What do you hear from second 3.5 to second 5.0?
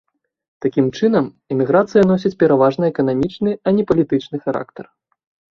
а не палітычны характар.